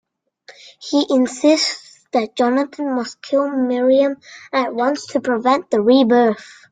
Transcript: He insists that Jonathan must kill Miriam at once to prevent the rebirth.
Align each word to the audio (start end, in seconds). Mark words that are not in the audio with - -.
He 0.81 1.05
insists 1.13 2.07
that 2.11 2.35
Jonathan 2.35 2.95
must 2.95 3.21
kill 3.21 3.47
Miriam 3.51 4.15
at 4.51 4.73
once 4.73 5.05
to 5.13 5.19
prevent 5.21 5.69
the 5.69 5.79
rebirth. 5.79 6.43